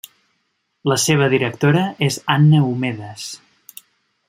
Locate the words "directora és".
1.33-2.19